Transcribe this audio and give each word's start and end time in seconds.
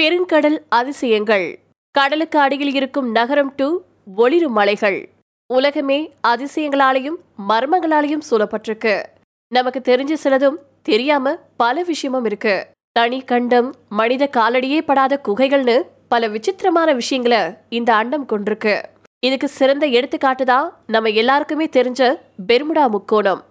பெருங்கடல் 0.00 0.58
அதிசயங்கள். 0.68 1.58
கடலுக்கு 1.90 2.38
அடியில் 2.38 2.74
இருக்கும் 2.74 3.10
நகரம் 3.10 3.52
டு 3.56 3.80
ஒளிரும் 4.16 4.52
மலைகள். 4.52 5.08
உலகமே 5.46 6.12
அதிசயங்களாலையும் 6.28 7.18
மர்மங்களாலையும் 7.48 8.24
சூழப்பட்டிருக்கு. 8.30 9.02
நமக்கு 9.48 9.80
தெரிஞ்ச 9.80 10.12
சிலதும் 10.12 10.58
தெரியாம 10.82 11.34
பல 11.56 11.82
விஷயமும் 11.82 12.24
இருக்கு. 12.24 12.66
தனி 12.92 13.20
கண்டம் 13.20 13.74
மனித 13.88 14.28
காலடியே 14.36 14.80
படாத 14.82 15.20
குகைகள்னு 15.24 15.82
பல 16.08 16.28
விசித்திரமான 16.28 16.92
விஷயங்களை 16.92 17.54
இந்த 17.68 17.94
அண்டம் 17.94 18.26
கொண்டிருக்கு. 18.28 18.82
இதுக்கு 19.20 19.48
சிறந்த 19.48 19.86
எடுத்துக்காட்டு 19.86 20.44
தான் 20.44 20.66
நம்ம 20.86 21.08
எல்லாருக்குமே 21.08 21.66
தெரிஞ்ச 21.66 22.14
பெர்முடா 22.46 22.86
முக்கோணம். 22.88 23.44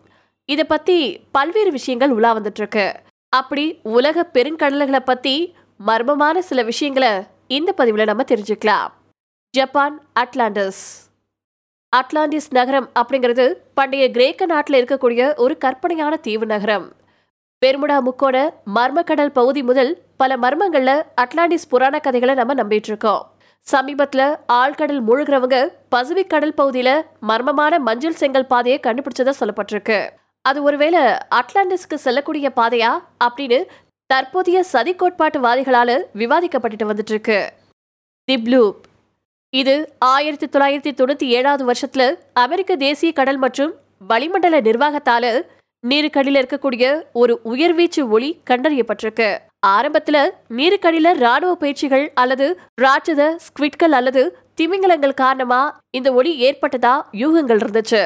இதை 0.45 0.63
பத்தி 0.63 1.19
பல்வேறு 1.31 1.71
விஷயங்கள் 1.71 2.09
உலா 2.09 2.37
வந்துட்டு 2.37 2.61
இருக்கு 2.63 2.87
அப்படி 3.29 3.79
உலக 3.83 4.29
பெருங்கடல்களை 4.33 4.99
பத்தி 4.99 5.55
மர்மமான 5.87 6.39
சில 6.39 6.61
விஷயங்களை 6.63 7.11
இந்த 7.47 7.69
பதிவில் 7.71 8.05
நம்ம 8.05 8.23
தெரிஞ்சுக்கலாம். 8.23 8.91
Japan 9.49 9.95
Atlantis. 10.19 10.81
அட்லாண்டிஸ் 11.93 12.49
நகரம் 12.49 12.89
அப்படிங்கிறது 12.99 13.45
பண்டைய 13.73 14.11
கிரேக்க 14.11 14.45
நாட்டில் 14.45 14.85
இருக்கக்கூடிய 14.85 15.35
ஒரு 15.35 15.57
கற்பனையான 15.57 16.15
தீவு 16.15 16.45
நகரம். 16.45 16.93
பெர்முடா 17.65 17.97
முக்கோண 17.99 18.53
மர்மக்கடல் 18.75 19.33
பகுதி 19.39 19.63
முதல் 19.63 19.91
பல 20.17 20.37
மர்மங்களில் 20.37 21.03
அட்லாண்டிஸ் 21.21 21.69
புராண 21.69 21.99
கதைகளை 21.99 22.35
நம்ம 22.35 22.53
நம்பிட்டு 22.53 22.89
இருக்கோம் 22.93 23.25
சமீபத்தில் 23.59 24.37
ஆழ்கடல் 24.53 25.01
மூழ்கிறவங்க 25.07 25.57
பசிபிக் 25.89 26.29
கடல் 26.29 26.53
பகுதியில் 26.53 27.05
மர்மமான 27.27 27.79
மஞ்சள் 27.79 28.19
செங்கல் 28.21 28.47
பாதையை 28.47 28.79
கண்டுபிடிச்சதா 28.83 29.33
சொல்லப்பட்டிருக்கு. 29.39 30.09
அது 30.41 30.63
ஒருவேளை 30.63 30.99
அட்லாண்டிஸ்க்கு 31.39 31.97
செல்லக்கூடிய 32.05 32.51
பாதையா 32.55 32.91
அப்படின்னு 33.25 33.59
தற்போதைய 34.11 34.59
சதி 34.71 34.93
கோட்பாட்டுவாதிகளால 34.93 35.89
விவாதிக்கப்பட்டுட்டு 36.21 36.85
வந்துட்டு 36.89 37.13
இருக்கு 37.13 37.37
தி 38.27 38.35
ப்ளூப். 38.37 38.79
இது 39.53 39.75
ஆயிரத்தி 39.99 40.47
தொள்ளாயிரத்தி 40.47 40.91
தொண்ணூற்றி 40.99 41.27
ஏழாவது 41.37 41.63
வருஷத்தில் 41.65 42.11
அமெரிக்க 42.43 42.75
தேசிய 42.75 43.11
கடல் 43.19 43.37
மற்றும் 43.37 43.71
வளிமண்டல 44.07 44.61
நிர்வாகத்தால 44.61 45.25
நீருக்கடியில் 45.83 46.39
இருக்கக்கூடிய 46.41 46.85
ஒரு 47.13 47.33
உயர்வீச்சு 47.43 48.01
ஒளி 48.15 48.29
கண்டறியப்பட்டிருக்கு. 48.49 49.29
ஆரம்பத்தில் 49.75 50.33
நீருக்கடியில் 50.59 51.19
ராணுவ 51.23 51.53
பயிற்சிகள் 51.55 52.05
அல்லது 52.21 52.47
ராட்சத 52.81 53.21
ஸ்குவிட்கள் 53.45 53.95
அல்லது 53.99 54.23
திமிங்கலங்கள் 54.61 55.19
காரணமா 55.23 55.61
இந்த 55.97 56.09
ஒளி 56.19 56.33
ஏற்பட்டதா 56.47 56.95
யூகங்கள் 57.23 57.61
இருந்துச்சு. 57.63 58.03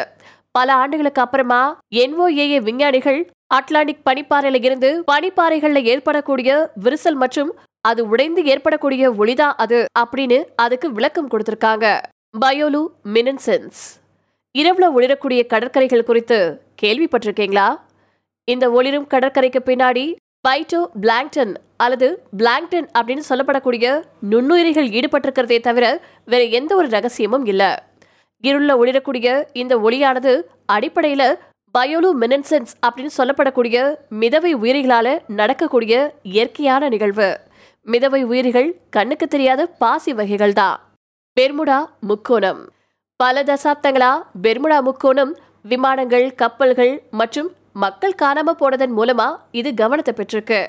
பல 0.55 0.73
ஆண்டுகளுக்கு 0.81 1.21
அப்புறமா 1.21 1.61
என்ஓஏஏ 2.01 2.59
விஞ்ஞானிகள் 2.67 3.19
அட்லாண்டிக் 3.51 4.05
பனிப்பாறையில 4.09 4.59
இருந்து 4.63 4.89
பனிப்பாறைகள்ல 5.11 5.81
ஏற்படக்கூடிய 5.83 6.49
விரிசல் 6.83 7.19
மற்றும் 7.23 7.51
அது 7.81 8.01
உடைந்து 8.07 8.41
ஏற்படக்கூடிய 8.45 9.11
ஒளிதான் 9.11 9.55
அது 9.63 9.79
அப்படின்னு 9.99 10.37
அதுக்கு 10.55 10.87
விளக்கம் 10.91 11.29
கொடுத்திருக்காங்க. 11.29 11.85
பயோலு 12.43 12.81
மினன்சென்ஸ் 13.13 13.81
இரவுல 14.55 14.85
ஒளிரக்கூடிய 14.95 15.41
கடற்கரைகள் 15.45 16.07
குறித்து 16.09 16.39
கேள்விப்பட்டிருக்கீங்களா? 16.81 17.67
இந்த 18.47 18.65
ஒளிரும் 18.71 19.07
கடற்கரைக்கு 19.07 19.61
பின்னாடி 19.65 20.05
பைட்டோ 20.47 20.81
பிளாங்டன் 21.03 21.53
அல்லது 21.83 22.07
பிளாங்டன் 22.37 22.87
அப்படின்னு 22.97 23.23
சொல்லப்படக்கூடிய 23.29 23.87
நுண்ணுயிரிகள் 24.31 24.89
ஈடுபட்டிருக்கிறதே 24.97 25.57
தவிர 25.59 25.85
வேற 26.25 26.43
எந்த 26.59 26.71
ஒரு 26.75 26.87
ரகசியமும் 26.87 27.45
இல்லை. 27.45 27.71
இருள 28.43 28.71
ஒளிரக்கூடிய 28.81 29.27
இந்த 29.53 29.73
ஒளியானது 29.77 30.33
அடிப்படையில 30.73 31.23
பயோலு 31.75 32.09
மினன்சென்ஸ் 32.21 32.73
அப்படின்னு 32.85 33.13
சொல்லப்படக்கூடிய 33.17 33.77
மிதவை 34.21 34.51
உயிரிகளால் 34.61 35.13
நடக்கக்கூடிய 35.39 35.93
இயற்கையான 36.33 36.89
நிகழ்வு. 36.93 37.29
மிதவை 37.85 38.21
உயிரிகள் 38.31 38.69
கண்ணுக்கு 38.95 39.27
தெரியாத 39.33 39.61
பாசி 39.81 40.11
வகைகள் 40.19 40.55
தான் 40.59 40.77
பெர்முடா 41.37 41.79
முக்கோணம். 42.09 42.61
பல 43.19 43.43
தசாப்தங்களா 43.49 44.11
பெர்முடா 44.45 44.77
முக்கோணம் 44.87 45.33
விமானங்கள் 45.71 46.27
கப்பல்கள் 46.41 46.93
மற்றும் 47.21 47.49
மக்கள் 47.83 48.19
காணாம 48.23 48.49
போனதன் 48.61 48.95
மூலமா 48.97 49.27
இது 49.59 49.69
கவனத்தை 49.81 50.13
பெற்றிருக்கு. 50.17 50.61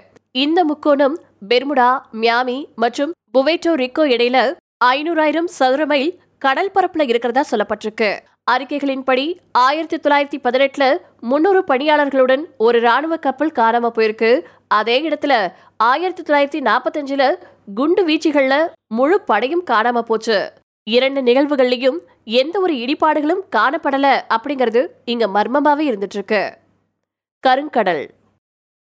இந்த 0.44 0.58
முக்கோணம் 0.70 1.16
பெர்முடா 1.50 1.90
மியாமி 2.22 2.58
மற்றும் 2.84 3.12
புவேட்டோ 3.34 3.72
ரிக்கோ 3.82 4.04
இடையில 4.14 4.38
ஐநூறாயிரம் 4.84 5.50
சதுர 5.58 5.82
மைல் 5.92 6.10
கடல் 6.38 6.70
பரப்புல 6.74 7.02
இருக்கிறதா 7.02 7.44
சொல்லப்பட்டிருக்கு. 7.50 8.18
அறிக்கைகளின்படி 8.50 9.36
ஆயிரத்தி 9.52 9.96
தொள்ளாயிரத்தி 9.96 10.38
பதினெட்டுல 10.44 10.96
முன்னூறு 11.20 11.64
பணியாளர்களுடன் 11.68 12.44
ஒரு 12.58 12.80
ராணுவ 12.80 13.16
கப்பல் 13.16 13.56
காணாம 13.58 13.90
போயிருக்கு. 13.96 14.30
அதே 14.68 14.96
இடத்துல 15.08 15.52
ஆயிரத்தி 15.76 16.22
தொள்ளாயிரத்தி 16.22 16.60
நாற்பத்தஞ்சுல 16.68 17.34
குண்டு 17.74 18.02
வீச்சுகள்ல 18.08 18.54
முழு 18.86 19.20
படையும் 19.20 19.64
காணாம 19.70 20.00
போச்சு. 20.00 20.52
இரண்டு 20.84 21.20
நிகழ்வுகள்லயும் 21.22 21.98
எந்த 22.24 22.60
ஒரு 22.60 22.74
இடிபாடுகளும் 22.74 23.42
காணப்படல 23.56 24.06
அப்படிங்கிறது 24.36 24.86
இங்க 25.04 25.26
மர்மமாவே 25.26 25.84
இருந்துட்டு 25.90 26.16
இருக்கு 26.18 26.42
கருங்கடல். 27.42 28.04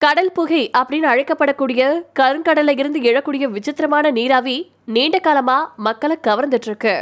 கடல் 0.01 0.31
புகை 0.31 0.63
அப்படின்னு 0.77 1.07
அழைக்கப்படக்கூடிய 1.11 1.81
கருங்கடல்ல 2.19 2.79
இருந்து 2.79 2.99
எழக்கூடிய 2.99 3.45
விசித்திரமான 3.55 4.11
நீராவி 4.11 4.57
நீண்ட 4.85 5.19
காலமா 5.19 5.73
மக்களை 5.77 6.17
கவர்ந்துட்டு 6.27 6.67
இருக்கு 6.69 6.95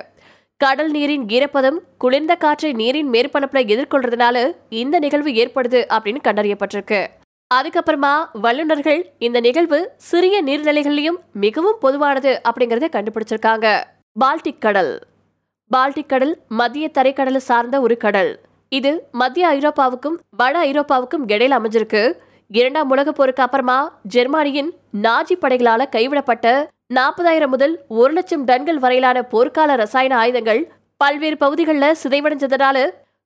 கடல் 0.58 0.92
நீரின் 0.92 1.26
ஈரப்பதம் 1.26 1.78
குளிர்ந்த 1.98 2.36
காற்றை 2.36 2.74
நீரின் 2.74 3.10
மேற்பரப்புல 3.10 3.60
எதிர்கொள்றதுனால 3.74 4.38
இந்த 4.70 5.00
நிகழ்வு 5.00 5.32
ஏற்படுது 5.32 5.80
அப்படின்னு 5.96 6.22
கண்டறியப்பட்டிருக்கு. 6.24 7.08
அதுக்கப்புறமா 7.52 8.14
வல்லுநர்கள் 8.34 9.12
இந்த 9.20 9.40
நிகழ்வு 9.40 9.92
சிறிய 9.98 10.44
நீர்நிலைகள்லயும் 10.44 11.20
மிகவும் 11.34 11.78
பொதுவானது 11.80 12.42
அப்படிங்கறத 12.50 12.88
கண்டுபிடிச்சிருக்காங்க. 12.96 13.84
பால்டிக் 14.20 14.60
கடல். 14.60 15.02
பால்டிக் 15.72 16.06
கடல் 16.06 16.38
மத்திய 16.48 16.88
தரைக்கடலை 16.90 17.40
சார்ந்த 17.40 17.82
ஒரு 17.82 17.98
கடல். 17.98 18.40
இது 18.70 19.08
மத்திய 19.12 19.48
ஐரோப்பாவுக்கும் 19.50 20.18
வட 20.32 20.66
ஐரோப்பாவுக்கும் 20.66 21.28
இடையில 21.28 21.58
அமைஞ்சிருக்கு. 21.60 22.14
இரண்டாம் 22.48 22.90
உலகப் 22.90 23.16
போருக்கு 23.16 23.44
அப்புறமா 23.44 24.00
ஜெர்மானியின் 24.04 24.74
நாஜி 25.02 25.36
படைகளால 25.42 25.90
கைவிடப்பட்ட 25.90 26.70
நாற்பதாயிரம் 26.90 27.50
முதல் 27.50 27.74
ஒரு 27.88 28.14
லட்சம் 28.14 28.44
டன்கள் 28.48 28.78
வரையிலான 28.84 29.22
போர்க்கால 29.32 29.76
ரசாயன 29.76 30.14
ஆயுதங்கள் 30.18 30.60
பல்வேறு 30.98 31.38
பகுதிகளில் 31.38 31.98
சிதைவடைஞ்சதுனால 32.04 32.78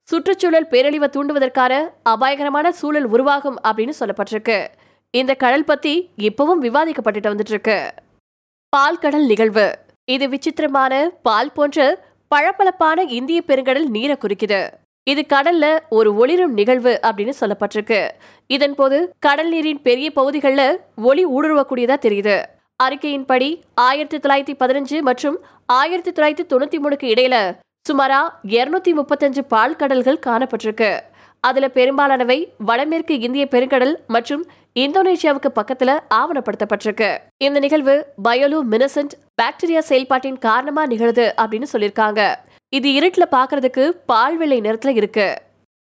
சுற்றுச்சூழல் 0.08 0.66
பேரழிவை 0.72 1.08
தூண்டுவதற்கான 1.16 1.74
அபாயகரமான 2.04 2.72
சூழல் 2.72 3.06
உருவாகும் 3.06 3.58
அப்படின்னு 3.68 3.94
சொல்லப்பட்டிருக்கு. 4.00 4.68
இந்த 5.14 5.34
கடல் 5.34 5.64
பத்தி 5.64 5.94
இப்பவும் 6.28 6.64
விவாதிக்கப்பட்டுட்டு 6.66 7.32
வந்துட்டு 7.34 7.54
இருக்கு 7.56 7.78
பால்கடல் 8.70 9.28
நிகழ்வு. 9.32 9.68
இது 10.06 10.30
விசித்திரமான 10.30 10.94
பால் 11.28 11.52
போன்ற 11.52 12.00
பளபளப்பான 12.28 13.04
இந்திய 13.18 13.42
பெருங்கடல் 13.48 13.88
நீரை 13.96 14.18
குறிக்குது. 14.22 14.62
இது 15.04 15.26
கடல்ல 15.34 15.80
ஒரு 15.90 16.16
ஒளிரும் 16.16 16.54
நிகழ்வு 16.54 17.00
அப்படின்னு 17.04 17.34
சொல்லப்பட்டிருக்கு. 17.42 18.02
இதன் 18.48 18.76
போது 18.76 19.14
கடல் 19.20 19.50
நீரின் 19.50 19.82
பெரிய 19.82 20.12
பகுதிகளில் 20.12 20.82
ஒளி 21.10 21.26
ஊடுருவக்கூடியதா 21.26 21.98
தெரியுது. 22.08 22.38
அறிக்கையின்படி 22.84 23.50
ஆயிரத்தி 23.74 24.18
தொள்ளாயிரத்தி 24.18 24.54
பதினஞ்சு 24.60 25.02
மற்றும் 25.02 25.38
ஆயிரத்தி 25.66 26.12
தொள்ளாயிரத்தி 26.12 26.46
தொண்ணூத்தி 26.52 26.78
மூணுக்கு 26.84 27.08
இடையில 27.14 27.36
சுமாரா 27.86 28.22
இருநூத்தி 28.56 28.92
முப்பத்தஞ்சு 29.00 29.42
பால் 29.54 29.76
கடல்கள் 29.76 30.24
காணப்பட்டிருக்கு. 30.26 31.00
அதுல 31.40 31.68
பெரும்பாலானவை 31.68 32.54
வடமேற்கு 32.58 33.20
இந்திய 33.20 33.48
பெருங்கடல் 33.52 33.94
மற்றும் 34.08 34.44
இந்தோனேஷியாவுக்கு 34.80 35.50
பக்கத்துல 35.56 36.00
ஆவணப்படுத்தப்பட்டிருக்கு. 36.16 37.10
இந்த 37.38 37.60
நிகழ்வு 37.60 37.96
பயோலு 38.24 38.60
மினசன்ட் 38.72 39.16
பாக்டீரியா 39.42 39.80
செயல்பாட்டின் 39.90 40.38
காரணமா 40.38 40.86
நிகழுது 40.86 41.34
அப்படின்னு 41.42 41.70
சொல்லியிருக்காங்க. 41.74 42.36
இது 42.70 42.94
இருட்டில் 42.94 43.34
பாக்குறதுக்கு 43.38 43.86
பால் 44.06 44.38
வெள்ளை 44.38 44.62
நிறத்துல 44.62 44.96
இருக்கு. 45.02 45.28